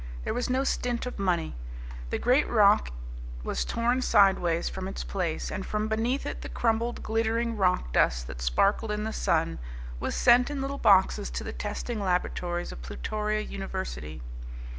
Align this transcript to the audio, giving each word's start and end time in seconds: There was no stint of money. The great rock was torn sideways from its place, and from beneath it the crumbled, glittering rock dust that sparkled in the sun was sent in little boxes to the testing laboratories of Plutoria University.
There 0.23 0.33
was 0.33 0.49
no 0.49 0.63
stint 0.63 1.05
of 1.05 1.19
money. 1.19 1.55
The 2.09 2.17
great 2.17 2.49
rock 2.49 2.89
was 3.43 3.63
torn 3.63 4.01
sideways 4.01 4.67
from 4.67 4.87
its 4.87 5.03
place, 5.03 5.51
and 5.51 5.63
from 5.63 5.87
beneath 5.87 6.25
it 6.25 6.41
the 6.41 6.49
crumbled, 6.49 7.03
glittering 7.03 7.55
rock 7.55 7.93
dust 7.93 8.25
that 8.25 8.41
sparkled 8.41 8.89
in 8.89 9.03
the 9.03 9.13
sun 9.13 9.59
was 9.99 10.15
sent 10.15 10.49
in 10.49 10.59
little 10.59 10.79
boxes 10.79 11.29
to 11.29 11.43
the 11.43 11.53
testing 11.53 12.01
laboratories 12.01 12.71
of 12.71 12.81
Plutoria 12.81 13.41
University. 13.41 14.23